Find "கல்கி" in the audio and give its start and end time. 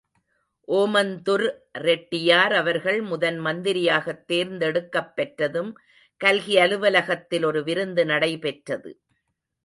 6.21-6.57